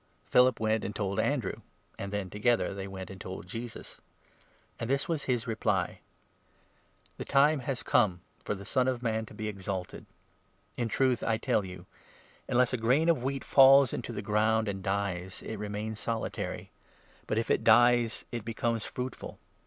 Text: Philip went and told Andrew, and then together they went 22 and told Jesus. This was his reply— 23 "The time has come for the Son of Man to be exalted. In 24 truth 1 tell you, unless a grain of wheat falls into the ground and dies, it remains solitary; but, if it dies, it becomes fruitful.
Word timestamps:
Philip 0.25 0.59
went 0.59 0.83
and 0.83 0.95
told 0.95 1.19
Andrew, 1.19 1.57
and 1.99 2.11
then 2.11 2.31
together 2.31 2.73
they 2.73 2.87
went 2.87 3.09
22 3.09 3.11
and 3.13 3.21
told 3.21 3.47
Jesus. 3.47 3.99
This 4.79 5.07
was 5.07 5.25
his 5.25 5.45
reply— 5.45 5.99
23 7.17 7.17
"The 7.17 7.25
time 7.25 7.59
has 7.59 7.83
come 7.83 8.21
for 8.43 8.55
the 8.55 8.65
Son 8.65 8.87
of 8.87 9.03
Man 9.03 9.27
to 9.27 9.35
be 9.35 9.47
exalted. 9.47 10.07
In 10.75 10.89
24 10.89 10.97
truth 10.97 11.21
1 11.21 11.39
tell 11.41 11.63
you, 11.63 11.85
unless 12.47 12.73
a 12.73 12.77
grain 12.77 13.09
of 13.09 13.21
wheat 13.23 13.43
falls 13.43 13.93
into 13.93 14.11
the 14.11 14.23
ground 14.23 14.67
and 14.67 14.81
dies, 14.81 15.43
it 15.43 15.57
remains 15.59 15.99
solitary; 15.99 16.71
but, 17.27 17.37
if 17.37 17.51
it 17.51 17.63
dies, 17.63 18.25
it 18.31 18.43
becomes 18.43 18.83
fruitful. 18.83 19.37